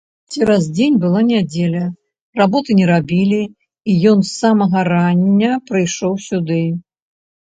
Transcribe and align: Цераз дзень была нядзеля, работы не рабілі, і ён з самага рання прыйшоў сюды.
Цераз 0.33 0.63
дзень 0.77 0.95
была 1.01 1.19
нядзеля, 1.31 1.81
работы 2.41 2.77
не 2.79 2.85
рабілі, 2.91 3.41
і 3.93 3.97
ён 4.11 4.19
з 4.29 4.33
самага 4.39 4.79
рання 4.91 5.51
прыйшоў 5.67 6.13
сюды. 6.29 6.61